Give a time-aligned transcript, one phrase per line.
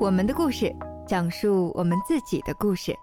[0.00, 0.74] 我们的故事，
[1.06, 2.94] 讲述我们自己的故事。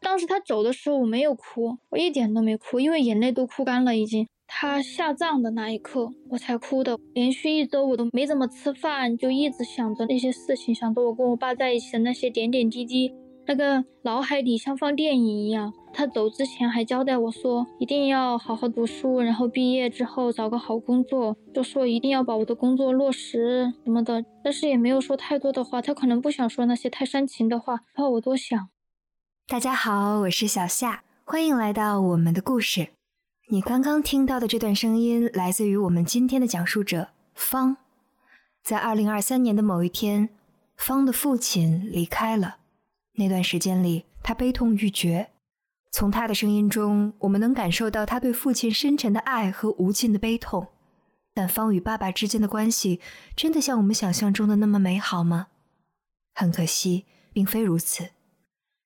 [0.00, 4.26] 当时他走的时候，我没有哭，我一点都没哭，因为眼泪都哭干了已经。
[4.46, 6.98] 他下葬的那一刻，我才哭的。
[7.12, 13.12] 连续一周我都没怎么吃饭，就一直想着那些事情，想着我跟我爸在一起的那些点点滴滴，
[13.46, 15.72] 那个脑海里像放电影一样。
[15.92, 24.22] 他走之前还交代我说，一定要好好读书，然后毕业之后找个好工作，就说一定要把我的工作落实什么的。
[24.44, 28.68] 但是也没有说太多的话，他可能不想说那些太煽情的话，怕我多想。
[29.48, 32.88] 大家好，我是小夏，欢迎来到我们的故事。
[33.48, 37.76] 你刚刚听到的这段声音来自于我们今天的讲述者方。
[38.62, 40.28] 在二零二三年的某一天，
[40.76, 42.56] 方的父亲离开了。
[43.16, 45.30] 那段时间里，他悲痛欲绝。
[45.90, 50.68] 从他的声音中，我们能感受到他对父亲深沉的爱和无尽的悲痛。
[51.32, 53.00] 但方与爸爸之间的关系，
[53.34, 55.48] 真的像我们想象中的那么美好吗？
[56.34, 58.10] 很可惜，并非如此。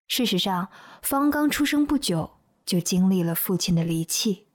[0.06, 0.68] 事实上，
[1.02, 2.30] 方刚出生不久，
[2.64, 4.46] 就经历了父亲的离弃。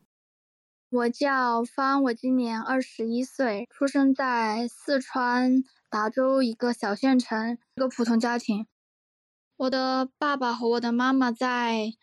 [0.89, 8.65] 我叫方，我今年二十一岁，出生在四川达州一个小县城，一个普通家庭。
[9.57, 11.93] 我的爸爸和我的妈妈在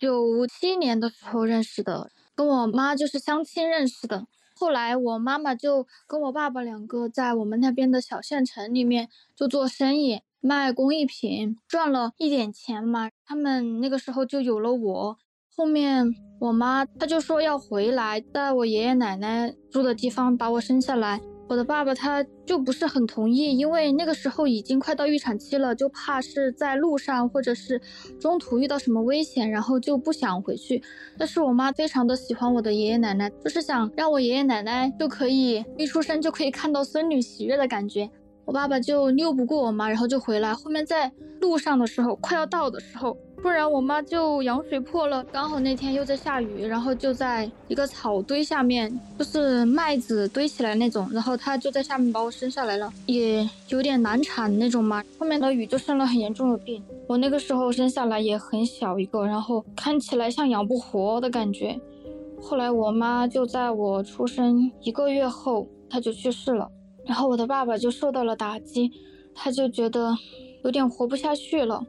[0.00, 4.26] 九七年的时候认识的，跟我妈就是相亲认识的。
[4.54, 13.10] 后来我妈妈就跟我爸爸两个在我们那边的小县城里面就做生意，卖工艺品，赚了一点钱嘛。
[13.26, 15.18] 他们那个时候就有了我。
[15.54, 21.20] 后面我妈她就说要回来，在我爷爷奶奶住的地方把我生下来。
[21.52, 27.78] 我的爸爸他就不是很同意，因为那个时候已经快到预产期了，就怕是在路上或者是
[28.18, 30.82] 中途遇到什么危险，然后就不想回去。
[31.18, 38.08] 但是我妈非常的喜欢我的爷爷奶奶，就是想让我爷爷奶奶就可以一出生就可以看到孙女喜悦的感觉。
[38.46, 40.54] 我爸爸就拗不过我妈，然后就回来。
[40.54, 41.12] 后面在
[41.42, 43.14] 路上的时候，快要到的时候。
[43.42, 48.88] 不然我妈就羊水破了，刚好那天又在下雨，然后就在一个草堆下面，
[49.18, 55.02] 就是麦子堆起来那种，然后她就在下面把我生下来了，也有点难产那种嘛。
[55.18, 61.76] 后面的雨就生了很严重的病，我那个时候生下来也很小一个，然后看起来像养不活的感觉。
[62.40, 66.70] 后来我妈就在我出生一个月后，她就去世了，
[67.04, 68.88] 然后我的爸爸就受到了打击，
[69.34, 70.16] 他就觉得
[70.62, 71.84] 有点活不下去了。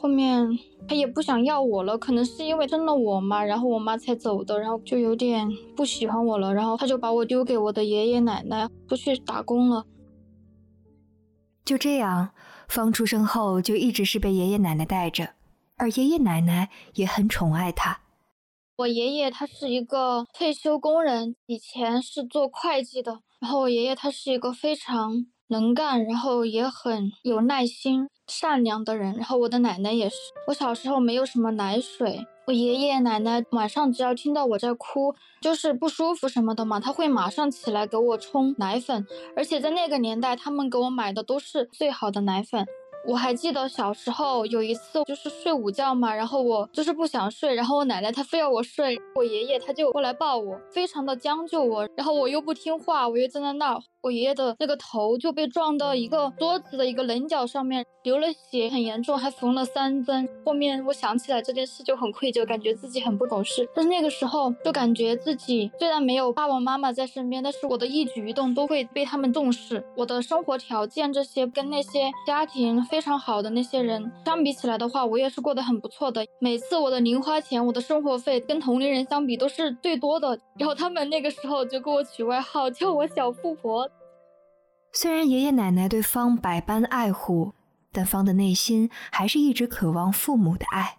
[0.00, 0.46] 后面
[0.88, 9.84] 他也不想要我了，可能是因为生了我嘛，然后我妈才走的，然后就有点不喜欢我了，然后他就把我丢给我的爷爷奶奶，出去打工了。
[11.64, 12.30] 就这样，
[12.68, 15.30] 方出生后就一直是被爷爷奶奶带着，
[15.76, 18.00] 而爷爷奶奶也很宠爱他。
[18.76, 28.08] 我爷爷他是一个退休工人，以前是做会计的，然后我爷爷他是一个非常能干，然后也很有耐心。
[28.30, 30.14] 善良的人，然后我的奶奶也是。
[30.48, 42.66] 我小时候没有什么奶水，我爷爷奶奶晚上只要听到我在哭，就是不舒服什么的嘛，他会马上起来给我冲奶粉，而且在那个年代，他们给我买的都是最好的奶粉。
[43.06, 53.80] 我还记得小时候有一次就是睡午觉嘛，然后我就是不想睡，然后我奶奶她非要我睡，我爷爷他就过来抱我，非常的将就我，然后我又不听话，我又站在那儿。
[54.00, 60.26] 我爷爷的那个头就被撞到一个桌子的一个棱角上面，流了血，很严重，还缝了三针。
[60.46, 63.68] 后面我想起来这件事就很愧疚，感觉自己很不懂事。
[63.74, 69.84] 但是那个时候就感觉自己虽然没有爸爸妈妈在身边，但是我的一举一动都会被他们重视。
[69.96, 76.26] 我的生活条件这些跟那些家庭非常好的那些人相比起来的话，我也是过得很不错的。
[76.40, 80.38] 每次我的零花钱、我的生活费跟同龄人相比都是最多的。
[80.58, 83.90] 然后他们那个时候就给我取外号，叫我小富婆。
[84.92, 87.52] 虽然爷爷奶奶对方百般爱护，
[87.92, 90.98] 但方的内心还是一直渴望父母的爱。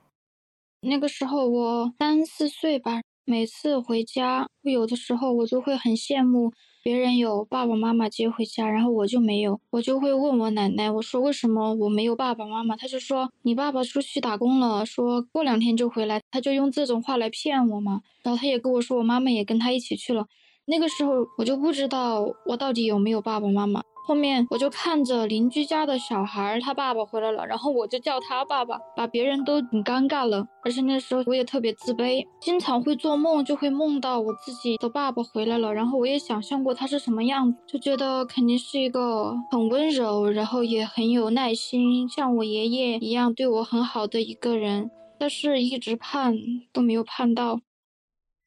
[0.81, 12.75] 那个时候我三四岁吧，每次回家，我有的时候我就会很羡慕别人有爸爸妈妈接回家，然后我就没有，我就会问我奶奶，我说为什么我没有爸爸妈妈？
[12.75, 18.01] 他就说你爸爸出去打工了，说过两天就回来，他就用这种话来骗我嘛。
[18.23, 20.25] 然后他也跟我说，我妈妈也跟他一起去了。
[20.65, 23.81] 那个时候我就不知道我到底有没有爸爸妈妈。
[24.09, 30.47] 后面我就看着邻居家的小孩，他爸爸回来了，然后我就叫他爸爸，把别人都很尴尬了。
[30.63, 44.89] 而且那时候我也特别自卑，经常会做梦，就会梦到我自己的爸爸回来了，然后我也想象过他是什么样子，就觉得肯定是一个很温柔，然后也很有耐心，像我爷爷一样对我很好的一个人。
[45.19, 46.33] 但是一直盼
[46.73, 47.59] 都没有盼到。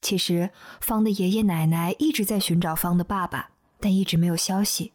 [0.00, 0.50] 其实，
[0.80, 4.90] 方的爷爷奶奶一直在寻找方的爸爸，但一直没有消息。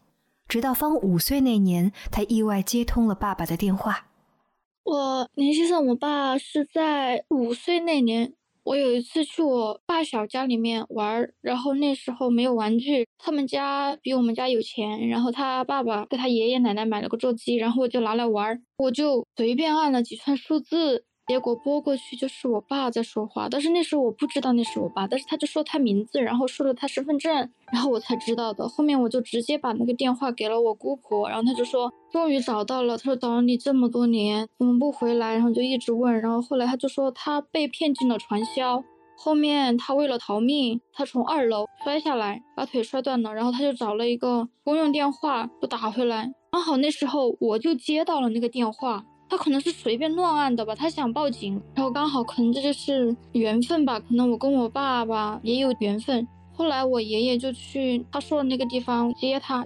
[0.47, 4.07] 直到方五岁那年，他意外接通了爸爸的电话。
[4.83, 8.33] 我联系上我爸是在五岁那年。
[8.63, 21.05] 我有一次去我爸小家里面玩，然后那时候没有玩具，他们家比我们家有钱，然后他爸爸给他爷爷奶奶买了个座机，然后我就拿来玩，我就随便按了几串数字。
[21.27, 27.33] 结果拨过去就是我爸在说话，但是那时候我不知道那是我爸，但是他就说他名字，然后说了他身份证，
[27.74, 28.65] 然后我才知道的。
[28.69, 35.33] 后面我就直接把那个电话给了我姑婆，然后他就说终于找到了，他说找了你这么多年怎么不回来？
[35.33, 38.81] 然后就一直问，然后后来他就说他被骗进了传销，
[39.18, 49.03] 后面他为了逃命，他从二楼摔下来把腿摔断了，然后他就找了一个公用电话就打回来，刚好那时候我就接到了那个电话。
[49.29, 56.27] 他可能是随便乱按的吧，他想报警，然后刚好可能这就是缘分吧，可能我跟我爸爸也有缘分。
[56.53, 59.65] 后来我爷爷就去他说的那个地方接他。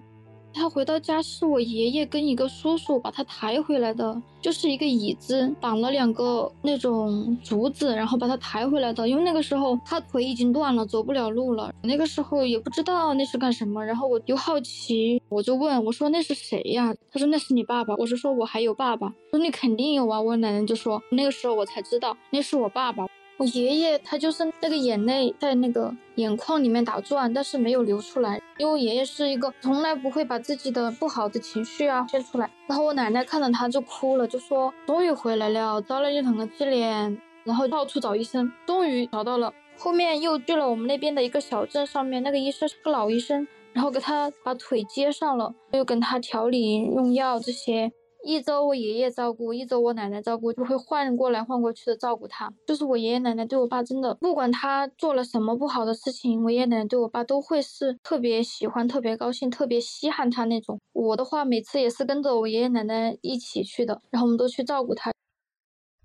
[0.54, 9.08] 他回到家是我爷爷跟一个叔叔把他抬回来的，就是一个椅子绑了两个那种竹子，然后把他抬回来的。
[9.08, 11.74] 因为那个时候他腿已经断了，走不了路了。
[11.84, 16.94] 那个时候也不知道那是干什么，然后我就好奇，我就问我说那是谁呀？
[17.12, 17.96] 他说那是你爸爸。
[17.96, 19.14] 我是说我还有爸爸。
[19.32, 20.22] 说你肯定有啊。
[20.22, 23.06] 我奶奶就说那个时候我才知道那是我爸爸。
[23.42, 32.48] 我爷爷他就是那个眼泪在那个眼眶里面打转，但是没有流出来，因为我爷爷是一个从来不会把自己的不好的情绪啊泄出来。
[32.68, 39.52] 然后我奶奶看到他就哭了，就说终于回来了，遭了一两个鸡脸，然后到处找医生，终于找到了。
[39.76, 47.92] 后面又去了我们那边的一个小镇上面，那个医生是个老医生，然后给他把腿接上了，又跟他调理用药这些。
[48.24, 52.52] 一周我爷爷照顾，一周我奶奶照顾，就会换过来换过去的照顾他。
[52.68, 60.80] 就是我爷爷奶奶对我爸真的，不管他做了什么不好的事情，我爷爷奶奶对我爸都会是特别喜欢、特别高兴、特别稀罕他那种。
[60.94, 65.12] 我的话，每次也是跟着我爷爷奶奶一起去的，然后我们都去照顾他。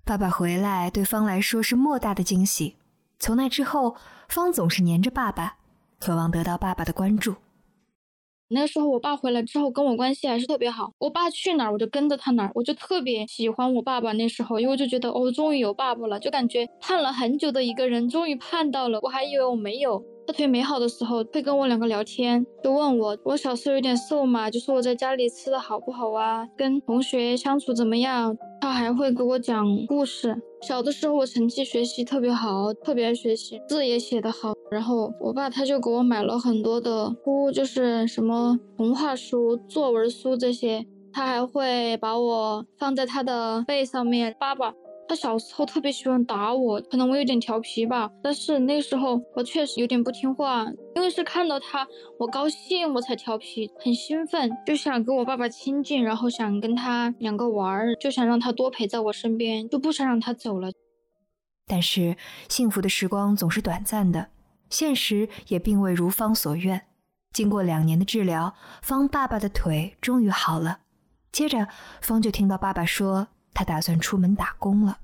[0.03, 2.77] 爸爸回来对方来说是莫大的惊喜。
[3.19, 3.95] 从那之后，
[4.29, 5.57] 方总是黏着爸爸，
[5.99, 7.35] 渴望得到爸爸的关注。
[8.49, 14.13] 那时候我爸回来之后跟我关系还是特别好，我爸去哪儿我就跟着他哪儿，我就特别喜欢我爸爸。
[14.13, 18.99] 那时候因为我就觉得哦，终于有爸爸了，就感觉盼了很久的一个人终于盼到了。
[19.01, 20.03] 我还以为我没有。
[20.25, 28.37] 他腿没好的时候会跟我两个聊天，就问我我小时候有点瘦嘛，就说我在家里吃的好不好啊，跟同学相处怎么样。
[28.59, 30.35] 他还会给我讲故事。
[30.61, 34.53] 小的时候我成绩学习特别好，特别爱学习，字也写得好。
[34.69, 40.85] 然后我爸他就给我买了很多的书，就是什么童话书、作文书这些。
[41.13, 44.35] 他还会把我放在他的背上面。
[44.39, 44.73] 爸爸
[45.07, 48.11] 他小时候特别喜欢打我，可能我有点调皮吧。
[48.21, 50.65] 但是那时候我确实有点不听话，
[50.95, 51.87] 因为是看到他
[52.19, 60.71] 我高兴我才调皮，很兴奋，就想跟我爸爸亲近，然后想跟他两个玩儿，就想让他多陪在我身边，就不想让他走了。
[61.65, 62.15] 但是
[62.47, 64.29] 幸福的时光总是短暂的。
[64.69, 66.81] 现实也并未如方所愿。
[67.31, 70.79] 经过两年的治疗，方爸爸的腿终于好了。
[71.31, 71.67] 接着，
[72.01, 74.99] 方就听到爸爸说，他打算出门打工了。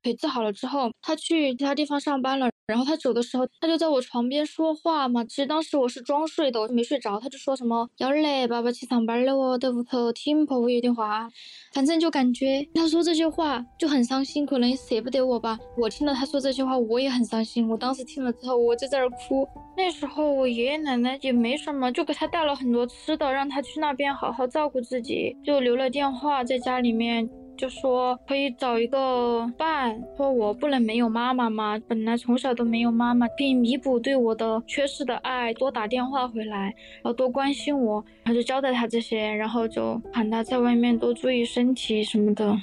[0.00, 2.48] 腿治好了之后，他去其他地方上班了。
[2.68, 5.24] 然后他走的时候，他就在我床边说话嘛。
[5.24, 7.18] 其实当时我是装睡的，我没睡着。
[7.18, 11.28] 他就说什么：“幺儿嘞，爸爸去上班了哦，在屋头听婆婆有点话。”
[11.74, 15.58] 反正就感觉他说这些话就很伤心，可能舍不得我吧。
[15.76, 17.68] 我听到他说这些话，我也很伤心。
[17.68, 19.48] 我当时听了之后，我就在那儿哭。
[19.76, 27.28] 那时候我爷爷奶奶也没什么，就给他带了很多吃的，让他去那边好好照顾自己，就留了电话在家里面。
[27.58, 31.76] 就说可以找一个伴，说我不能没有妈妈吗？
[31.88, 36.66] 本来从小都没有妈妈，可以弥补对我的缺失的爱，多打电话回来，
[37.02, 42.56] 然后多关心我，然后就交代他这些，然后就喊他在外面多注意身体什么的。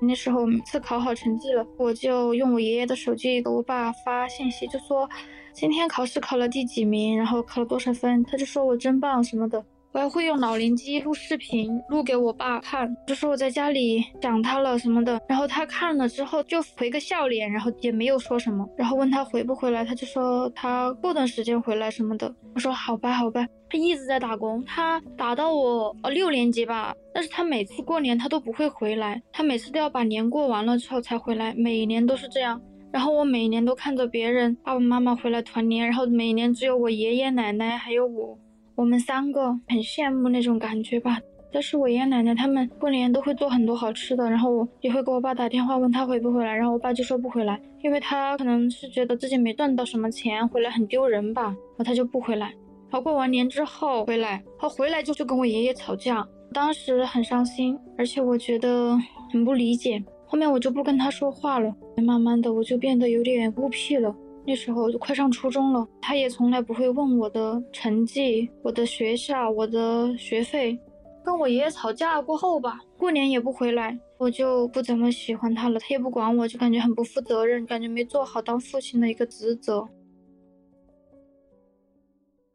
[0.00, 5.06] 那时候每次考好成绩了，我就用我爷爷的手机给我爸发信息，就说
[5.52, 9.62] 今天考试考了第几名，然后考了多少分，他就说我真棒什么的。
[9.92, 15.20] 我还会用老年机录视频，录给我爸看，就说我在家里想他了什么的。
[15.28, 18.64] 然后他看了之后就回个笑脸，然后也没有说什么。
[18.76, 22.32] 然后问他回不回来，他就说他过段时间回来什么的。
[22.54, 23.44] 我说好吧，好吧。
[23.68, 26.94] 他一直在打工，他打到我呃六年级吧。
[27.12, 32.60] 但是他每次过年他都不会回来，他每次都要把年过完了之后才回来，每年都是这样。
[32.92, 38.38] 然后我每年都看着别人爸爸妈妈回来团年，然后每年只有我爷爷奶奶还有我。
[38.80, 41.20] 我们三个很羡慕那种感觉吧，
[41.52, 52.46] 但是我爷爷奶奶他们过年都会做很多好吃的，然后我也会给我爸打电话问他回不回来，然后我爸就说不回来，因为他可能是觉得自己没赚到什么钱，回来很丢人吧，然后他就不回来。
[52.46, 58.96] 然后过完年之后回来，他回来就去跟我爷爷吵架，当时很伤心，而且我觉得
[59.30, 60.02] 很不理解。
[60.24, 64.16] 后面我就不跟他说话了，慢慢的我就变得有点孤僻了。
[64.46, 70.78] 那时候就快上初中了，他也从来不会问我的成绩、我的学校、我的学费。
[71.22, 75.78] 跟我爷爷吵架过后吧，过年也不回来，我就不怎么喜欢他了。
[75.78, 79.86] 他也不管我，就感觉很不负责任，感觉没做好当父亲的一个职责。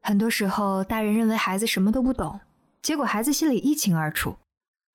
[0.02, 2.40] 很多时候，大人认为孩子什么都不懂，
[2.82, 4.36] 结果孩子心里一清二楚。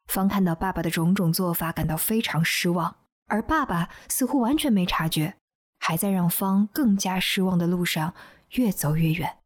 [0.08, 2.96] 方看到爸爸的种种做法，感到非常失望，
[3.28, 5.34] 而爸爸似乎完全没察觉，
[5.80, 8.14] 还在让方更加失望的路上
[8.50, 9.38] 越走越远。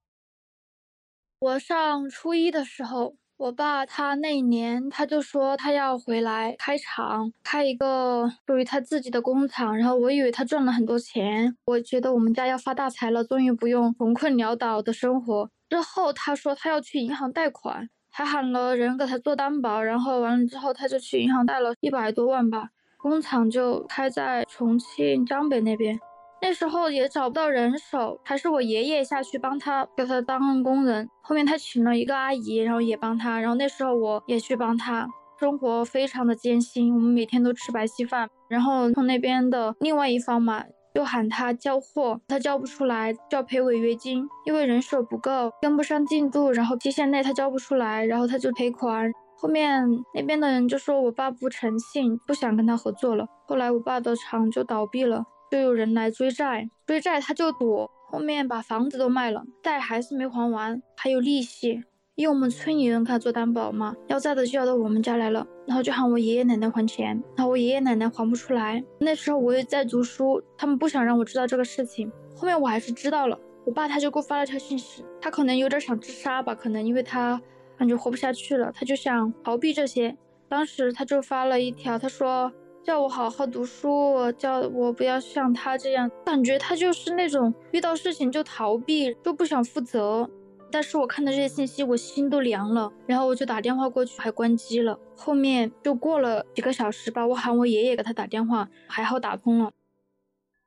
[1.39, 3.17] 我上初一的时候。
[3.37, 9.77] 我爸他那一年他就说他要回来开厂，开一个属于他自己的工厂。
[9.77, 15.51] 然后我以为他赚了很多钱，我觉得我们家要发大财了，终于不用穷困潦倒的生活。
[15.69, 19.83] 之后他说他要去银行贷款，还喊了人给他做担保。
[19.83, 22.69] 然后完了之后他就去银行贷了一百多万吧。
[22.97, 25.99] 工厂就开在重庆江北那边。
[26.47, 31.09] 那时候也找不到人手，还是我爷爷下去帮他给他当工人。
[31.23, 33.41] 后面他请了一个阿姨，然后也帮他。
[33.41, 35.09] 然后那时候我也去帮他，
[35.41, 38.29] 生活非常的艰辛，我们每天都吃白稀饭。
[38.47, 49.11] 然后从那边的另外一方嘛，又喊他交货，他交不出来就要赔违约金，因为人手不够，跟不上进度，然后期限内他交不出来，然后他就赔款。
[49.39, 49.83] 后面
[50.15, 53.25] 那边的人就说我爸不诚信，不想跟他合作了。
[53.47, 55.25] 后来我爸的厂就倒闭了。
[55.55, 61.85] 就有人来追债，追债他就躲，后面把房子都卖了，债还是没还完，还有利息。
[62.17, 68.83] 因为我们村里人给他做担保嘛，要债的就要到我们家来了，然后就喊我爷爷奶奶还钱，然后我爷爷奶奶还不出来。
[68.99, 72.11] 那时候我也在读书，他们不想让我知道这个事情。
[72.35, 77.41] 后面我还是知道了，我爸他就给我发了条信息，他可能有点想自杀吧，可能因为他
[77.79, 80.17] 感觉活不下去了，他就想逃避这些。
[80.49, 82.53] 当时他就发了一条，他说。
[82.85, 90.29] 叫我好好读书，叫我不要像他这样，感觉他就是那种遇到事情就逃避，就不想负责。
[90.71, 92.93] 但是我看到这些信息，我心都凉了。
[93.07, 94.99] 然后我就打电话过去，还关机了。
[95.17, 99.73] 后面就过了几个小时吧，我喊我爷爷给他打电话，还好打通了。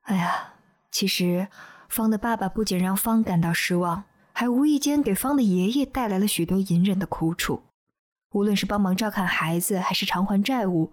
[0.02, 0.54] 哎呀，
[0.90, 1.46] 其实
[1.88, 7.62] 方的爸爸不仅让方感到失望，还无意间给方的爷爷带来了许多隐忍的苦楚。
[8.32, 10.90] 无论是帮忙照看孩子，还是偿还债务。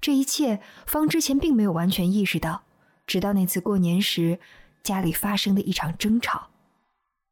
[0.00, 2.62] 这一切，方之前并没有完全意识到，
[3.06, 4.38] 直到那次过年时，
[4.82, 6.48] 家里发生的一场争吵。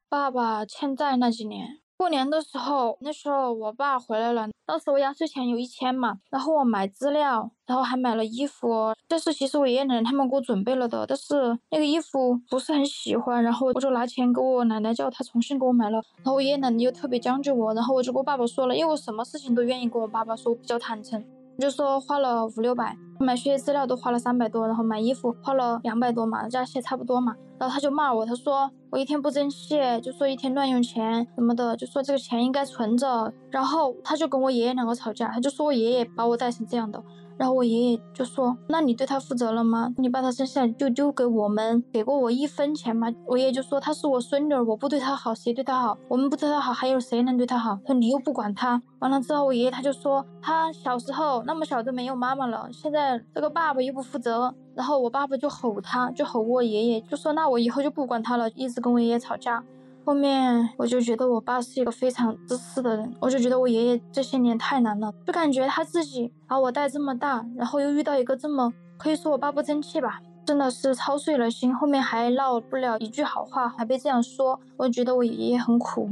[0.09, 21.25] 爸爸欠债那几年，过年的时候，那时候我爸回来了，当时我压岁钱有一千嘛，然后我买资料，然后还买了衣服，这是其实我爷爷奶奶他们给我准备了的，但是那个衣服不是很喜欢，然后我就拿钱给我奶奶叫她重新给我买了，然后我爷爷奶奶又特别将就我，然后我就跟我爸爸说了，因为我什么事情都愿意跟我爸爸说，我比较坦诚。
[21.59, 27.37] 就说花了五六百，买学习资料都花了三百多，然后买衣服花了两百多嘛，加起来差不多嘛。
[27.59, 33.33] 然后他就骂我，他说我一天不争气，就说一天乱用钱什么的，就说这个钱应该存着。
[33.51, 37.01] 然后他就跟我爷爷两个吵架，他就说我爷爷把我带成这样的。
[37.43, 39.93] 然后我爷爷就说：“那你对他负责了吗？
[39.99, 45.99] 你把他生下来就丢给我们，给过我一分钱吗？”我爷爷就说：“他是我孙女，我不对他好，谁对他好？
[46.07, 47.77] 我们不对他好，还有谁能对他好？
[47.85, 59.65] 他说你又不管他。”完了之后，我爷爷他就说：“他小时候那么小都没有妈妈了，现在这个爸爸又不负责。”然后我爸爸就吼他，就吼我爷爷，就说：“那我以后就不管他了。”一直跟我爷爷吵架。
[60.05, 76.09] 后面我就觉得我爸是一个非常自私的人，我就觉得我爷爷这些年太难了，就感觉他自己把我带这么大，然后又遇到一个这么可以说我爸不争气吧，真的是操碎了心，后面还唠不了一句好话，还被这样说，我觉得我爷爷很苦。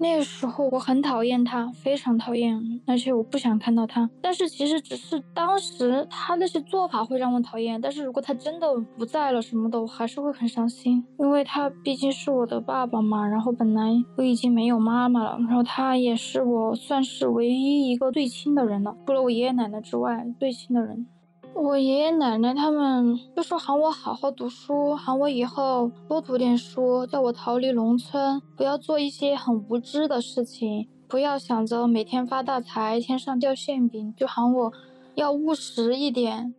[0.00, 4.08] 那个时候我很讨厌他，非常讨厌，而且我不想看到他。
[4.22, 8.66] 但是其实只是当时他那些做法会让我讨厌，但是如果他真的
[8.96, 13.26] 不在了什么的，我还是会很伤心，因为他毕竟是我的爸爸嘛。
[13.28, 21.06] 然后本来我已经没有妈妈了，然后他也是我算是唯一一个最亲的人了，除了我爷爷奶奶之外最亲的人。
[21.54, 34.72] 我爷爷奶奶他们就说喊我好好读书，喊我以后多读点书，叫我逃离农村，不要做一些很无知的事情，不要想着每天发大财，天上掉馅饼，就喊我
[35.14, 36.54] 要务实一点。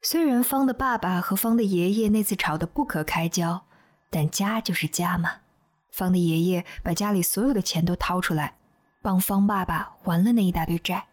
[0.00, 3.62] 虽然方的爸爸和方的爷爷那次吵得不可开交，
[4.10, 5.30] 但家就是家嘛。
[5.90, 8.56] 方的爷爷把家里所有的钱都掏出来，
[9.02, 11.04] 帮方爸爸还了那一大堆债。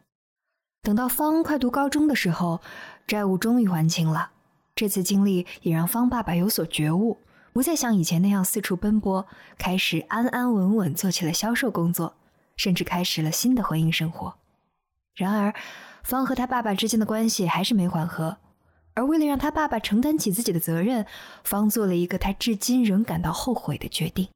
[0.83, 2.59] 等到方快读高中的时候，
[3.05, 4.31] 债务终于还清了。
[4.73, 7.19] 这次经历也让方爸爸有所觉悟，
[7.53, 9.27] 不再像以前那样四处奔波，
[9.59, 12.15] 开始安安稳稳做起了销售工作，
[12.55, 14.33] 甚至开始了新的婚姻生活。
[15.13, 15.53] 然而，
[16.03, 18.38] 方和他爸爸之间的关系还是没缓和，
[18.95, 21.05] 而为了让他爸爸承担起自己的责任，
[21.43, 24.29] 方做了一个他至今仍感到后悔的决定。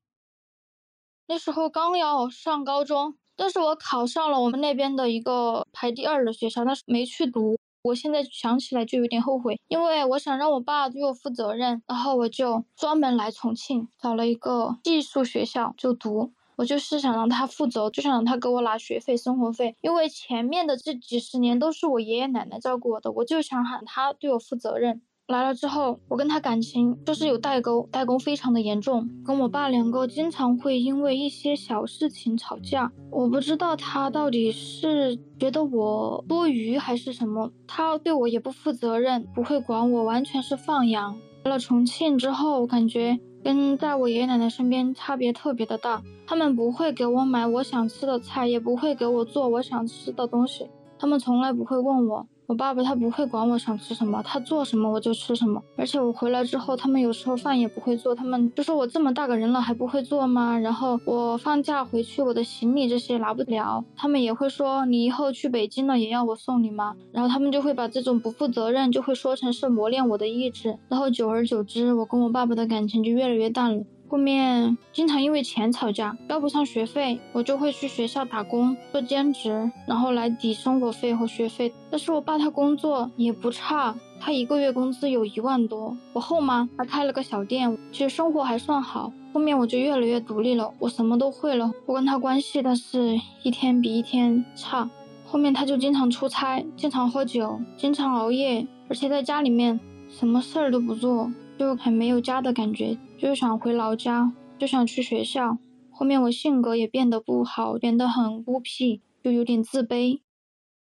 [1.28, 7.58] 那时候刚要上高中，但是我考上了我们那边的一个排第二的学校，但是没去读。
[7.84, 16.32] 我现在想起来就有点后悔，因为我想让我爸对我负责任，然后我就专门来重庆找了一个寄宿学校就读。
[16.56, 25.02] 我就是想让他负责，就想让他给我拿学费、生活费，因为前面的这几十年都是我爷爷奶奶照顾我的，我就想喊他对我负责任。
[25.28, 32.92] 来了之后，我跟他感情就是有代沟，代沟非常的严重，跟我爸两个经常会因为一些小事情吵架。
[33.10, 41.18] 我不知道他到底是觉得我多余还是什么，他对我也不负责任，不会管我，完全是放养。
[41.44, 52.28] 来了重庆之后，我感觉跟在我爷爷奶奶身边差别特别的大，他们不会给我买我想吃的菜，也不会给我做我想吃的东西，他们从来不会问我。
[52.48, 55.62] 我爸爸他不会管我想吃什么，他做什么我就吃什么。
[55.76, 60.58] 而且我回来之后，他们有时候饭也不会做，他们就说我这么大个人了还不会做吗？
[60.60, 66.96] 然后我放假回去，我的行李这些拿不了，他们也会说你以后去北京了也要我送你吗？
[67.12, 73.84] 然后他们就会把这种不负责任就会说成是磨练我的意志，然后久而久之，我跟我爸爸的感情就越来越淡了。
[74.08, 81.74] 后面经常因为钱吵架，交不上学费，我就会去学校打工做兼职，然后来抵生活费和学费。
[81.90, 85.98] 但是我爸他工作也不差，他一个月工资有一万多。
[86.14, 89.12] 我后妈还开了个小店，其实生活还算好。
[89.34, 91.72] 后面我就越来越独立了，我什么都会了。
[91.88, 94.90] 我跟他关系，但是一天比一天差。
[95.26, 101.32] 后面他就经常出差，经常喝酒，经常熬夜，而且在家里面什么事儿都不做。
[101.58, 105.58] 就很没有家的感觉，就想回老家，就想去学校。
[105.90, 110.20] 后面我性格也变得不好，变得很孤僻，就有点自卑。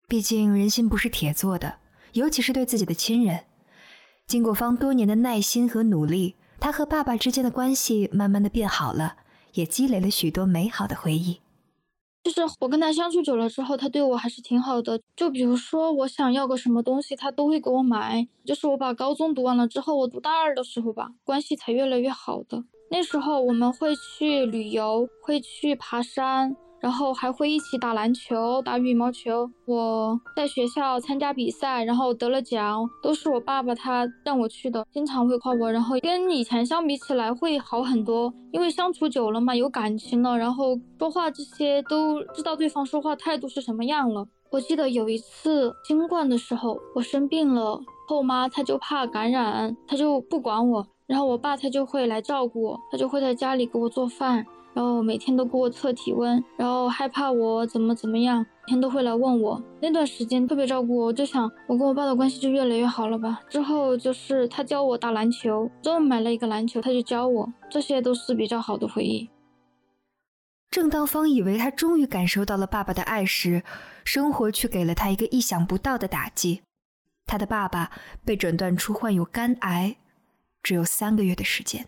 [0.08, 1.78] 毕竟人心不是铁做的，
[2.14, 3.46] 尤其是对自己的亲人。
[4.26, 9.18] 经过方多年的耐心和努力，他和爸爸之间的关系慢慢的变好了，
[9.54, 11.40] 也积累了许多美好的回忆。
[12.26, 15.00] 就是我跟他相处久了之后，他对我还是挺好的。
[15.16, 18.28] 就比如说我想要个什么东西，他都会给我买。
[18.44, 22.64] 就是我把高中读完了之后，我读大二的时候吧，关系才越来越好的。
[22.90, 26.56] 那时候我们会去旅游，会去爬山。
[26.86, 29.50] 然后还会一起打篮球、打羽毛球。
[29.66, 35.72] 我在学校参加比赛，然后得了奖，都是我爸爸他让我去的，经常会夸我。
[35.72, 44.28] 然后跟以前相比起来会好很多，因为相处久了嘛，有感情了，然后说话这些都知道对方说话态度是什么样了。
[44.52, 54.46] 我记得有一次新冠的时候，我生病了，后妈她就怕感染，她就不管我，然后我爸他就会来照顾我，他就会在家里给我做饭。
[54.76, 59.64] 然后每天都给我测体温，然后害怕我怎么怎么样，每天都会来问我。
[59.82, 63.40] 那段时间特别照顾我，我就想我跟我爸的关系就越来越好了吧。
[63.50, 69.30] 之后就是他教我打篮球，专门买了一个篮球，他就教我，这些都是比较好的回忆。
[70.70, 73.64] 正当方以为他终于感受到了爸爸的爱时，
[74.04, 76.62] 生活却给了他一个意想不到的打击。
[77.26, 77.92] 他的爸爸
[78.26, 79.96] 被诊断出患有肝癌，
[80.62, 81.88] 只有三个月的时间。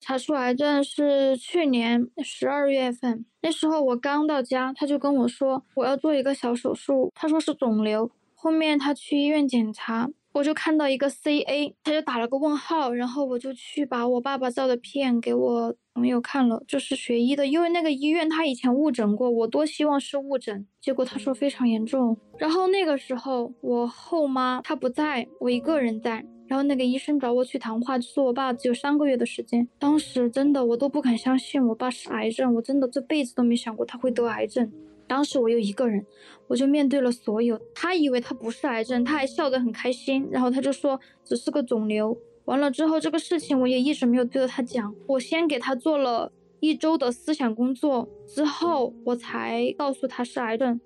[0.00, 8.10] 查出癌症是去年十二月份，那时候我刚到家，他就跟我说我要做一个小手术，他说是肿瘤。
[8.34, 22.16] 后面他去医院检查，我就看到一个 C A，他就打了个问号，然后我就去把我爸爸照的片给我朋友看了，就是学医的，因为那个医院他以前误诊过，我多希望是误诊，结果他说非常严重。
[22.38, 26.24] 然后那个时候我后妈她不在，我一个人在。
[26.48, 29.68] 然后那个医生找我去谈话，就说我爸只有三个月的时间。
[29.78, 34.70] 当时真的我都不敢相信我爸是癌症，我真的这辈子都没想过他会得癌症。
[35.08, 36.04] 当时我又一个人，
[36.48, 37.60] 我就面对了所有。
[37.74, 40.28] 他以为他不是癌症，他还笑得很开心。
[40.30, 42.16] 然后他就说只是个肿瘤。
[42.44, 44.94] 完了之后这个事情我也一直没有对着他讲。
[45.06, 46.30] 我先给他做了
[46.60, 50.80] 一周的思想工作，之后我才告诉他是癌症。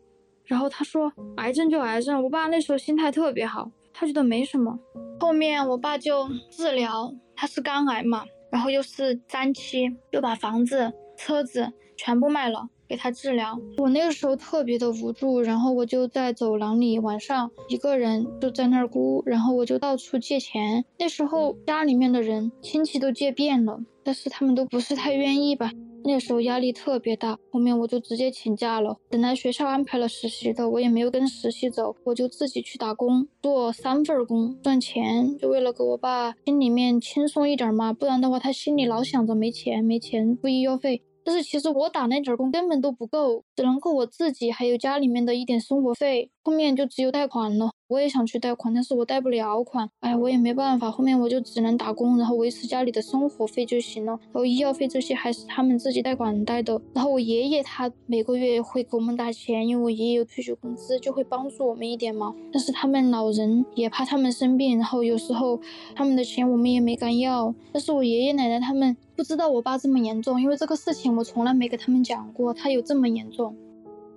[0.45, 2.23] 然后他说癌症就癌症。
[2.25, 3.71] 我爸那时候心态特别好。
[4.01, 4.79] 他觉得没什么，
[5.21, 13.61] 后面我爸就治疗，他是肝癌嘛，然后又是三期，又把房子、车子全部卖了给他治疗。
[13.77, 20.83] 我那个时候特别的无助，然后我就在走廊里晚上一个人就在那儿哭，然后我就到处借钱。
[20.99, 25.71] 那时候家里面的人亲戚都借遍了，但是他们都不是太愿意吧。
[26.05, 28.97] 那时候压力特别大，后面我就直接请假了。
[29.09, 41.03] 本来学校安排了实习的，我也没有跟实习走，我就自己去打工，做三份工赚钱，就为了给我爸心里面轻松一点嘛，不然的话他心里老想着没钱，没钱付医药费。
[41.23, 47.71] 但是其实我打那点工根本都不够，只能够我自己还有家里面的一点生活费，后面就只有贷款了。
[47.89, 50.89] 我也想去贷款，但是我贷不了款，哎，我也没办法。
[50.89, 54.13] 后面我就只能打工，然后维持家里的生活费就行了。
[54.27, 56.81] 然后医药费这些还是他们自己贷款贷的。
[56.95, 62.33] 然后我爷爷他每个月会给我们打钱，因为我爷爷有退休工资，就会帮助我们一点嘛。
[62.53, 65.61] 但是他们老人也怕他们生病，然后有时候
[65.97, 67.53] 他们的钱我们也没敢要。
[67.73, 73.57] 但是我爷爷奶奶他们不知道我爸这么严重，因为这个事情我从来没给他们讲过，他有这么严重。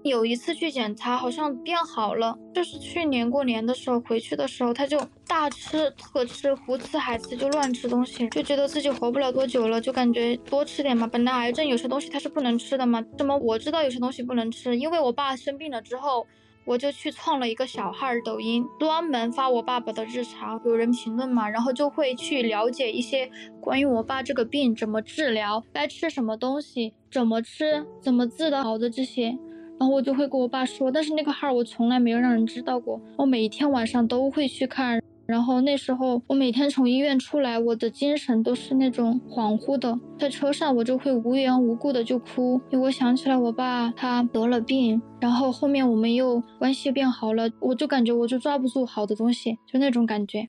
[0.04, 2.38] 有一次去检查，好像变好了。
[2.54, 11.08] 就是去年过年的时候回去的时候，他就大吃特吃，胡吃海吃，就乱吃东西，就觉得自己活不了多久了，就感觉多吃点嘛。
[11.08, 13.02] 本来癌症有些东西他是不能吃的嘛。
[13.18, 14.78] 怎么我知道有些东西不能吃？
[14.78, 16.28] 因为我爸生病了之后，
[16.66, 20.62] 我就去创了一个小号抖音，专门发我爸爸的日常。
[20.66, 29.38] 有人评论嘛，然后就会去了解一些关于我爸这个病怎么治疗，该吃什么东西，怎么吃，怎么治的好的这些。
[29.84, 33.02] 然后我就会跟我爸说，但是那个号我从来没有让人知道过。
[33.18, 50.48] 我每天晚上都会去看，然后那时候我每天从医院出来，我的精神都是那种恍惚的，在车上我就会无缘无故的就哭，因为我想起来我爸他得了病，然后后面我们又关系变好了，我就感觉我就抓不住好的东西，就那种感觉。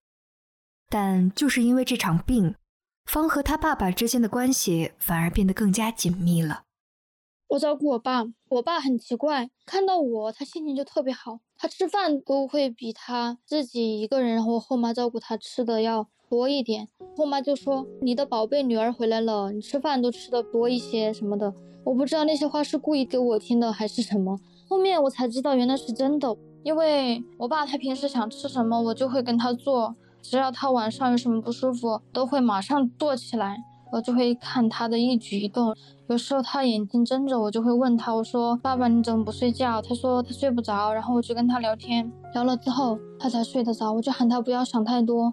[0.88, 2.54] 但就是因为这场病，
[3.10, 6.60] 方和他爸爸之间的关系反而变得更加紧密了。
[7.48, 16.88] 我照顾我爸，我爸很奇怪，看到我他心情就特别好，他吃饭都会比他自己一个人，然后后妈照顾他吃的要多一点。
[17.16, 21.54] 后妈就说：“你的宝贝女儿回来了，你吃饭都吃的多一些什么的。”
[21.84, 26.34] 我不知道那些话是故意给我听的还是什么，后面我才知道原来是真的。
[26.62, 33.58] 因为我爸他平时想吃什么，我就会跟他做，只要他晚上有什么不舒服，都会马上做起来。
[33.94, 35.72] 我就会看他的一举一动，
[36.08, 43.92] 有时候他眼睛睁着，我就会问他，我说：“爸爸，你怎么不睡觉？”他说他睡不着，然后我就跟他聊天，聊了之后他才睡得着。
[43.92, 45.32] 我就喊他不要想太多。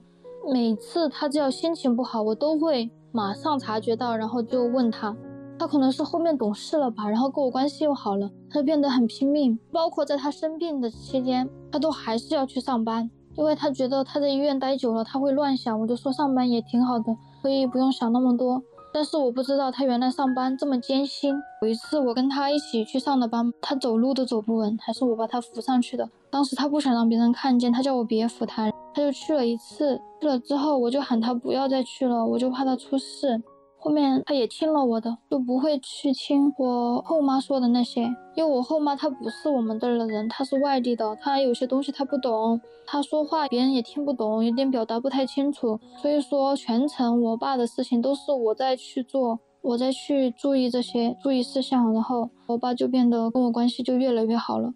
[0.53, 5.17] 每次他只要心情不好，我都会马上察觉到，然后就问他。
[5.57, 9.57] 他可能是后面懂事了吧，然后跟我关系又好了，他就变得很拼命。
[9.71, 15.79] 包括在他生病的期间，他都还是要去上班，因为他觉得他在医院待久了，他会乱想。
[15.79, 17.17] 我就说上班也挺好的。
[17.41, 18.61] 可以不用想那么多，
[18.93, 21.35] 但是我不知道他原来上班这么艰辛。
[21.61, 26.09] 有一次我跟他一起去上的班，他走路都走不稳，还是我把他扶上去的。
[26.29, 29.99] 当时他不想让别人看见，他叫我别扶他，他就去了一次。
[30.19, 33.41] 去了之后，我就喊他不要再去了，我就怕他出事。
[33.83, 38.03] 后面他也听了我的，就不会去听我后妈说的那些，
[38.35, 54.75] 因为我后妈她不是我们这儿的人，她是外地的，她有些东西她不懂，她说话别人也听不懂，有点表达不太清楚，所以说全程我爸的事情都是我在去做，我在去注意这些注意事项，然后我爸就变得跟我关系就越来越好了。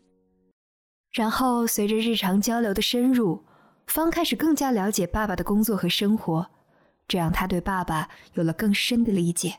[1.14, 3.40] 然后随着日常交流的深入，
[3.86, 6.48] 方开始更加了解爸爸的工作和生活。
[7.08, 9.56] 这让他对爸爸有了更深的理解。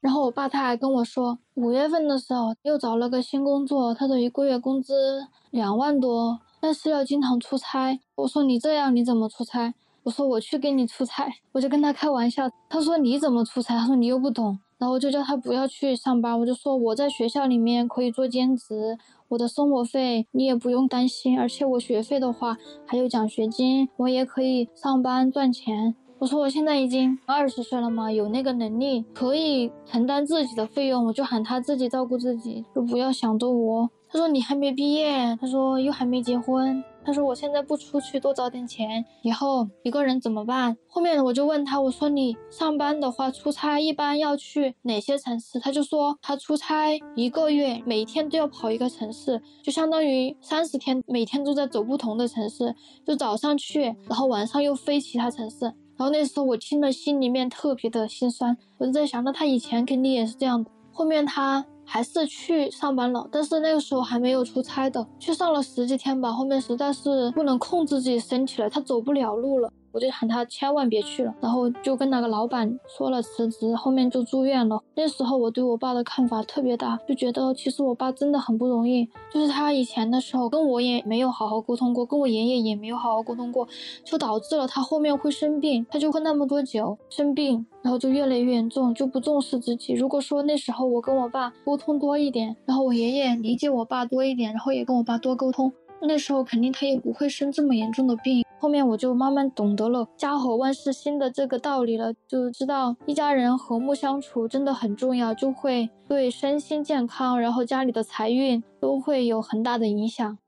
[0.00, 7.98] 然后我爸他还跟我说，五月份的时候又找了个新工作，他的一个月工资两万多，但是要经常出差。
[8.16, 9.72] 我说你这样你怎么出差？
[10.02, 12.50] 我说我去给你出差，我就跟他开玩笑。
[12.68, 13.78] 他说你怎么出差？
[13.78, 14.58] 他说你又不懂。
[14.76, 25.94] 然后我就叫他不要去上班，我就说我在学校里面可以做兼职，我的生活费你也不用担心，而且我学费的话还有奖学金，我也可以上班赚钱。
[26.24, 33.90] 我说我现在已经二十岁了嘛，有那个能力可以承担自己的费用，我就喊他自己照顾自己，就不要想着我。
[34.08, 40.74] 他说你还没毕业，他说又还没结婚，他说我现在不出去多找点钱，以后一个人怎么办？
[40.88, 45.60] 后面我就问他，我说你上班的话出差一般要去哪些城市？
[45.60, 52.74] 他就说他出差一个月，每天都要跑一个城市，就相当于三十天每天都在走不同的城市，
[53.06, 55.74] 就早上去，然后晚上又飞其他城市。
[55.96, 58.56] 然后那时候我听了，心里面特别的心酸。
[58.78, 60.70] 我就在想，那他以前肯定也是这样的。
[60.92, 66.32] 后面他还是去上班了，但是那个时候还没有出差的，去上了十几天吧。
[66.32, 69.72] 后面实在是不能控制自己身体了，他走不了路了。
[69.94, 74.82] 我就喊他千万别去了，然后就跟那个老板说了辞职，后面就住院了。
[74.96, 83.68] 那时候我对我爸的看法特别大，就觉得其实我爸真的很不容易，就是他以前的时候跟我也没有好好沟通过，跟我爷爷也没有好好沟通过，
[84.04, 89.92] 就导致了他后面会生病，他就喝那么多酒，生病，然后就越来越严重，就不重视自己。
[89.92, 95.72] 如果说那时候我跟我爸沟通多一点，然后我爷爷理解我爸多一点，然后也跟我爸多沟通。
[96.06, 98.43] 那时候肯定他也不会生这么严重的病。
[98.64, 110.38] 后面我就慢慢懂得了家和万事兴的这个道理了，就知道一家人和睦相处真的很重要，就会对身心健康，然后家里的财运都会有很大的影响。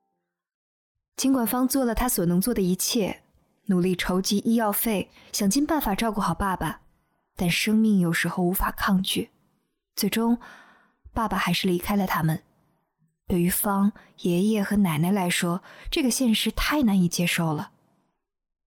[1.15, 3.21] 尽管方做了他所能做的一切，
[3.67, 6.81] 努力筹集医药费，想尽办法照顾好爸爸，
[7.37, 9.29] 但生命有时候无法抗拒，
[9.95, 10.39] 最终，
[11.13, 12.41] 爸爸还是离开了他们。
[13.29, 17.73] 对于方爷爷和奶奶来说，这个现实太难以接受了。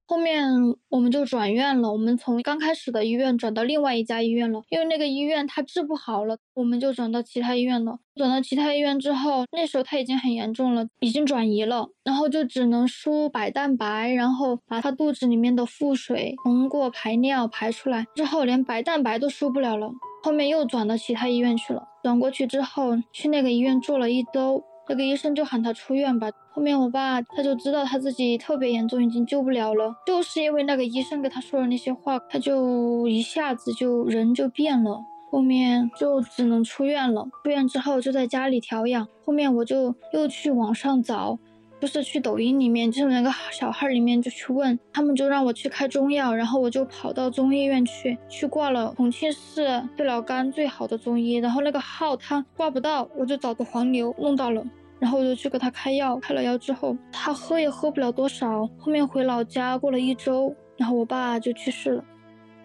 [0.09, 0.43] 后面
[0.89, 7.99] 我们就转院了，我们从刚开始的医院转到另外一家医院了，因为那个医院他治不好了，我们就转到其他医院了。
[8.15, 19.91] 转到其他医院之后，那时候他已经很严重了，已经转移了，然后就只能输白蛋白，然后把他肚子里面的腹水通过排尿排出来，之后连白蛋白都输不了了。
[20.23, 24.63] 后面又转到其他医院去了，转过去之后去那个医院住了一周。
[24.91, 26.31] 那个医生就喊他出院吧。
[26.59, 29.95] 后面我爸他就知道他自己特别严重，已经救不了了。
[30.05, 34.99] 就是因为那个医生跟他说的那些话，他就一下子就人就变了。
[35.31, 37.25] 后面就只能出院了。
[37.45, 39.07] 出院之后就在家里调养。
[39.23, 41.39] 后面我就又去网上找。
[41.79, 54.61] 就是去抖音里面，就是那个小号里面就去问他们，就让我去开中药，然后我就跑到中医院去，去挂了重庆市治疗肝最好的中医，然后那个号他挂不到，我就找的黄牛弄到了，
[54.99, 62.03] 然后我就去给他开药，开了药之后他喝也喝不了多少，后面回老家过了一周，然后我爸就去世了。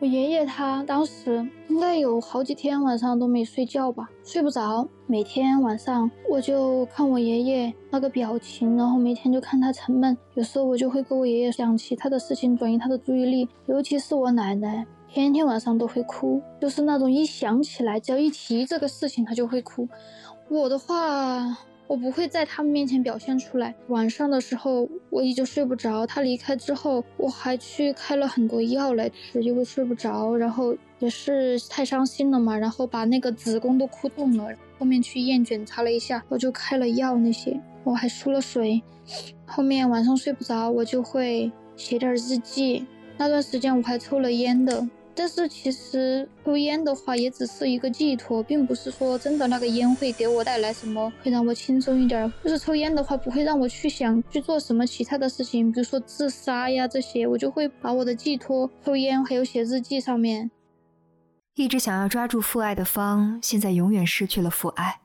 [0.01, 4.87] 我爷爷他当时应该有好几天晚上都没睡觉吧，睡不着。
[5.07, 10.15] 每天晚上我就看我爷爷那个表情，然后每天就看他沉闷。
[10.35, 13.49] 有时候我就会跟我爷爷讲其他的事情，转移他的注意力。
[13.67, 19.89] 尤其是我奶奶，天天晚上都会哭，就是那种一想起来，只要一提这个事情，她就会哭。
[20.51, 21.57] 我的话。
[21.87, 23.75] 我不会在他们面前表现出来。
[23.89, 34.49] 晚上的时候我依旧睡不着，他离开之后，我还去开了很多药来吃，因为睡不着，然后也是太伤心了嘛，然后把那个子宫都哭痛了。
[34.79, 38.83] 后面去医院检查了一下，我就开了药那些，我还输了水。
[39.45, 42.87] 后面晚上睡不着，我就会写点日记。
[43.17, 44.89] 那段时间我还抽了烟的。
[45.17, 52.33] 但是其实抽烟的话也只是一个寄托，并不是说真的那个烟会给我带来什么，会让我轻松一点。
[52.43, 60.51] 就是抽烟的话不会让我去想去做什么其他的事情，比如说自杀呀这些，我就会把我的寄托抽烟还有写日记上面。
[61.55, 65.01] 一直想要抓住父爱的方，现在永远失去了父爱，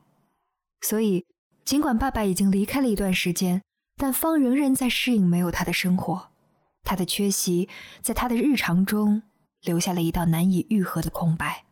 [0.80, 1.24] 所以
[1.64, 3.62] 尽管爸爸已经离开了一段时间，
[3.96, 6.30] 但方仍然在适应没有他的生活，
[6.82, 7.68] 他的缺席
[8.02, 9.22] 在他的日常中。
[9.62, 11.64] 留下了一道难以愈合的空白。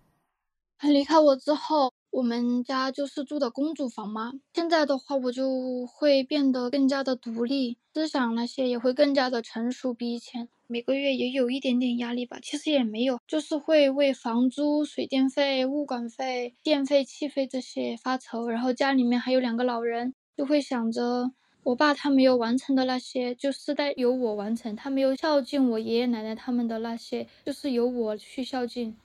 [0.79, 4.33] 他离开我之后，我们家就是住的公主房嘛。
[4.55, 10.48] 现在的话，我就会变得更加的独立，思想那些也会更加的成熟，比以前。
[10.68, 18.48] 每个月也有一点点压力吧，其实也没有，就是会为房租、水电费、物管费、电费、气费这些发愁。
[18.48, 21.33] 然后家里面还有两个老人，就会想着。
[21.68, 28.96] 我爸他没有完成的那些，就是得由我完成；他没有孝敬我爷爷奶奶他们的那些，就是由我去孝敬。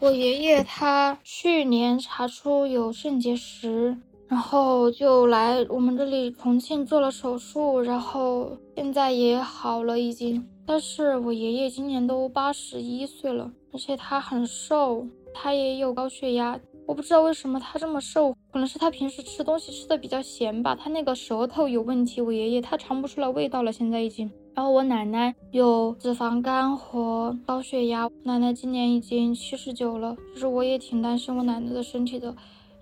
[0.00, 3.96] 我爷爷他去年查出有肾结石，
[4.28, 10.46] 然后就来我们这里重庆做了手术，然后现在也好了已经。
[10.66, 16.60] 但是我爷爷今年都八十一岁了，而且他很瘦，他也有高血压。
[16.86, 20.76] 我不知道为什么他这么瘦，可能是他平时吃东西吃的比较咸吧。
[20.76, 24.30] 他那个舌头有问题，我爷爷他尝不出来味道了，现在已经。
[24.54, 30.14] 然后我奶奶有脂肪肝和高血压，奶奶今年已经七十九了。
[30.34, 32.34] 就是我也挺担心我奶奶的身体的，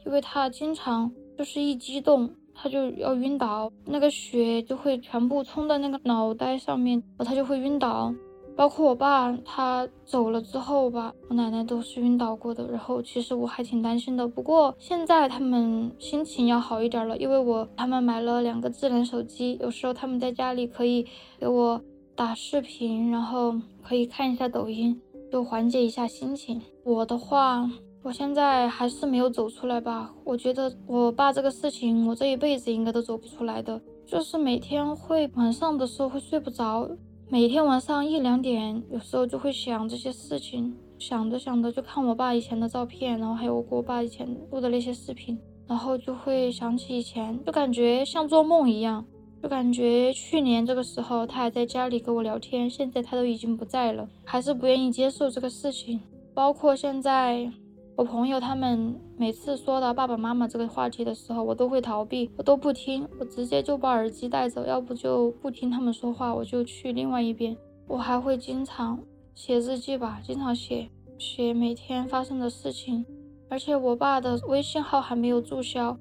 [0.04, 8.12] 因为她经常就是一激动，她就要晕倒，那个血就会全部冲到那个脑袋上面，然后她就会晕倒。
[8.54, 12.66] 包括我爸他走了之后吧，我奶奶都是晕倒过的。
[12.68, 14.28] 然后其实我还挺担心的。
[14.28, 21.06] 不过现在他们心情要好一点了，因为我他们买了两个智能手机，有时候他们在家里可以
[21.38, 21.80] 给我
[22.14, 26.60] 打视频，然后可以看一下抖音，就缓解一下心情。
[26.84, 27.68] 我的话，
[28.02, 30.12] 我现在还是没有走出来吧。
[30.24, 33.80] 我觉得我爸这个事情，我这一辈子应该都走不出来的。
[34.04, 36.88] 就是每天会晚上的时候会睡不着。
[37.32, 49.02] 每天晚上一两点，有时候就会想这些事情，想着想着就看我爸以前的照片，然后还有我跟我爸以前录的那些视频，然后就会想起以前，就感觉像做梦一样，
[49.42, 56.02] 就感觉去年这个时候他还在家里跟我聊天，现在他都已经不在了，还是不愿意接受这个事情，
[56.34, 57.50] 包括现在。
[57.94, 67.56] 我朋友他们每次说到爸爸妈妈这个话题的时候，我都会逃避，我都不听，我直接就把耳机带走，要不就不听他们说话，我就去另外一边。
[67.86, 68.98] 我还会经常
[69.34, 73.04] 写日记吧，经常写写每天发生的事情。
[73.50, 75.96] 而且我爸的微信号还没有注销，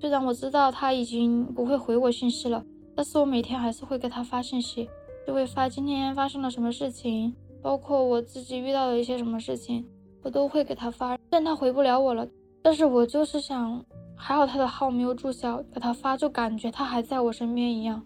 [0.00, 2.64] 虽然我知道他已经不会回我信息了，
[2.96, 4.88] 但是我每天还是会给他发信息，
[5.24, 9.86] 就会发今天发生了什么事情，包括我自己遇到的一些什么事情。
[10.22, 12.26] 我都会给他发，但他回不了我了。
[12.62, 13.84] 但是我就是想，
[14.16, 18.00] 还好他的号没有注销，给他发就感觉他还在我身边一样。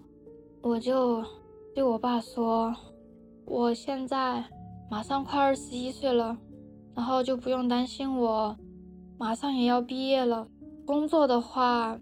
[0.62, 1.22] 我就
[1.74, 2.74] 对我爸说，
[3.44, 4.42] 我现在
[4.90, 6.38] 马上快二十一岁了，
[6.94, 8.57] 然后就不用担心我
[9.18, 10.48] 马上也要毕业了。
[10.87, 12.00] 工作的话，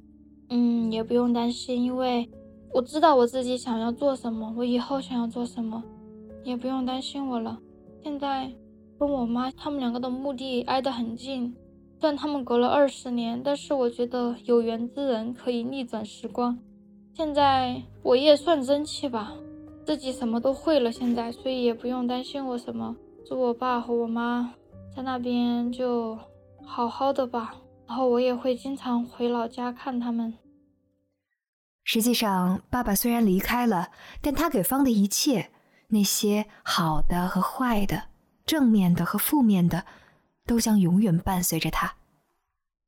[0.49, 2.31] 嗯，也不用担心，因为
[2.73, 5.83] 我知道我自己想要做什么，我以后想要做什么，
[6.45, 7.59] 也不用担心我了。
[8.03, 8.53] 现在。
[8.99, 11.55] 跟我妈他们两个的墓地挨得很近，
[12.01, 16.59] 虽然他们隔了二十年，但是我觉得有缘之人可以逆转时光。
[17.13, 19.33] 现在我也算争气吧，
[19.85, 22.97] 自己什么都会了，现在所以也不用担心我什么。
[23.27, 24.55] 祝我爸和我妈
[24.95, 26.19] 在那边就
[26.65, 27.55] 好好的吧，
[27.87, 30.35] 然后我也会经常回老家看他们。
[31.85, 33.89] 实际上，爸爸虽然离开了，
[34.21, 35.51] 但他给方的一切，
[35.89, 38.14] 那些好的和坏的。
[38.45, 39.85] 正面的和负面的，
[40.47, 41.97] 都将永远伴随着他。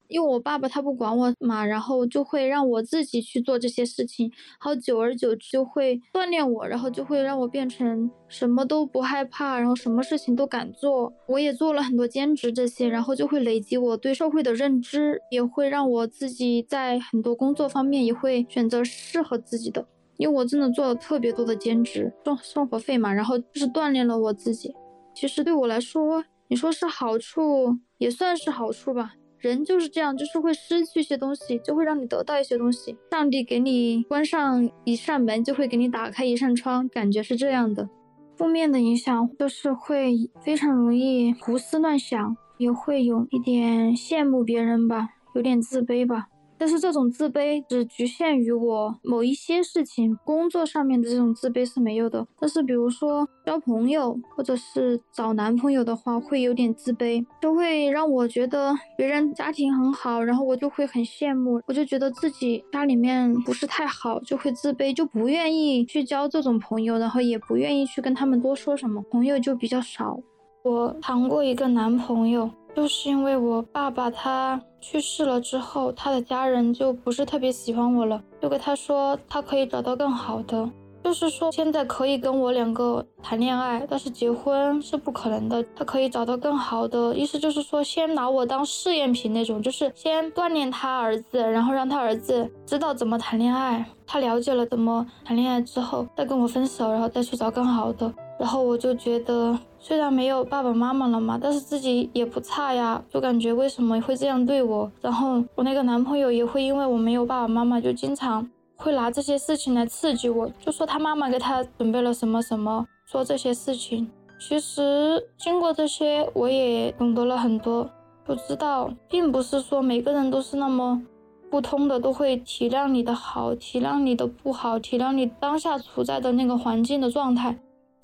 [0.08, 11.12] 因为我爸爸他不管我嘛，然后就会让我自己去做这些事情，好久而久之就会锻炼我，然后就会让我变成什么都不害怕，然后什么事情都敢做。
[11.26, 19.88] 我也做了很多兼职这些，然后就会累积我对社会的认知，也会让我自己在很多工作方面也会选择适合自己的。
[20.18, 24.72] 因为我真的做了特别多的兼职，赚生活费嘛，然后就是锻炼了我自己。
[25.16, 29.14] 其实对我来说，你说是好处，也算是好处吧。
[29.38, 32.98] 人就是这样，就是会失去一些东西，就会让你得到一些东西。
[33.10, 37.88] 上帝给你关上一扇门，就会给你打开一扇窗，感觉是这样的。
[38.36, 46.28] 负面的影响就是会非常容易胡思乱想，也会有一点羡慕别人吧，有点自卑吧。
[46.58, 52.26] 但是这种自卑只局限于我某一些事情，工作上面的这种自卑是没有的。
[52.38, 70.18] 但是比如说交朋友或者是找男朋友的话，会有点自卑，就会让我觉得别人家庭很好，然后我就会很羡慕，我就觉得自己家里面不是太好，就会自卑，就不愿意去交这种朋友，然后也不愿意去跟他们多说什么，朋友就比较少。
[70.64, 72.50] 我谈过一个男朋友。
[72.76, 80.70] 就是因为我爸爸他去世了之后，他的家人就不是特别喜欢我了，就跟他说他可以找到更好的，
[81.02, 85.64] 就是说现在可以跟我两个谈恋爱，但是结婚是不可能的。
[85.74, 93.86] 他可以找到更好的，意思就是说先拿我当试验品那种，就是先锻炼他儿子，然后让他儿子知道怎么谈恋爱。
[94.06, 98.12] 他了解了怎么谈恋爱之后，再跟我分手，然后再去找更好的。
[98.38, 104.90] 然后我就觉得，虽然没有爸爸妈妈了嘛，但是自己也不差呀，就感觉为什么会这样对我？
[105.00, 108.46] 然后我那个男朋友也会因为我没有爸爸妈妈，就经常
[108.76, 114.10] 会拿这些事情来刺激我，就说他妈妈给他准备了什么什么，说这些事情。
[114.38, 117.88] 其实经过这些，我也懂得了很多，
[118.28, 121.02] 就知道并不是说每个人都是那么
[121.50, 127.56] 不通的，都会体谅你的好，体谅你的不好，体谅你当下处在的那个环境的状态。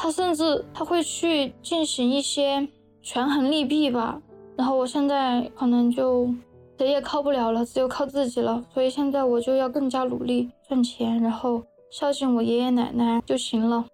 [0.03, 2.69] 他甚至他会去进行一些
[3.03, 4.21] 权衡利弊吧，
[4.57, 6.29] 然后我现在可能就
[6.77, 8.65] 谁也靠不了了，只有靠自己了。
[8.75, 11.63] 所以现在我就要更加努力赚钱，然后
[11.93, 13.85] 孝敬我爷爷奶奶就行了。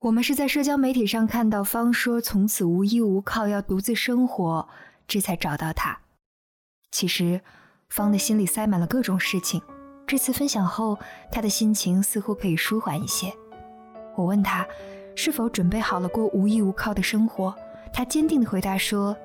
[0.00, 4.68] 我们是在社交媒体上看到方说从此无依无靠，要独自生活，
[5.06, 5.96] 这才找到他。
[6.90, 7.40] 其实，
[7.88, 9.62] 方的心里塞满了各种事情。
[10.08, 10.98] 这次分享后，
[11.30, 13.32] 他的心情似乎可以舒缓一些。
[14.16, 14.66] 我问他
[15.14, 17.54] 是否准备好了过无依无靠的生活，
[17.92, 19.16] 他坚定的回答说：“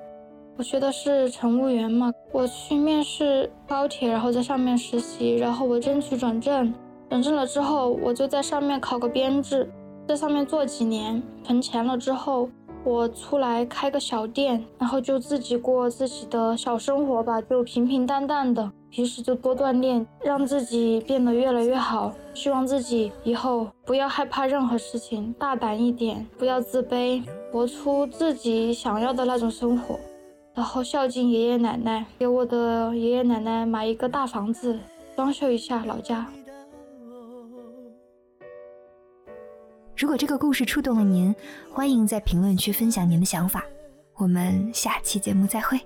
[0.57, 6.73] 我学的是乘务员嘛，我去面试高铁，然后在上面实习，然后我争取转正，
[7.09, 9.69] 转正了之后，我就在上面考个编制，
[10.07, 12.49] 在上面做几年，存钱了之后，
[12.85, 18.71] 我出来开个小店，然后就自己过自己的小生活吧，就平平淡淡的。
[18.91, 22.13] 平时就多锻炼，让自己变得越来越好。
[22.33, 29.99] 希望自己以后不要害怕任何事情，大胆一点，不要自卑，活出自己想要的那种生活。
[30.53, 34.77] 然后孝敬爷爷奶奶，给我的爷爷奶奶买一个大房子，
[35.15, 36.27] 装修一下老家。
[39.97, 41.33] 如果这个故事触动了您，
[41.71, 43.63] 欢迎在评论区分享您的想法。
[44.15, 45.79] 我们下期节目再会。